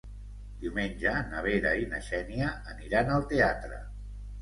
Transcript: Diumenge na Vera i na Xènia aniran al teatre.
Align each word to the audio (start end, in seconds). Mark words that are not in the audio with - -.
Diumenge 0.63 1.13
na 1.35 1.45
Vera 1.49 1.75
i 1.83 1.87
na 1.93 2.01
Xènia 2.09 2.51
aniran 2.75 3.17
al 3.21 3.33
teatre. 3.37 3.83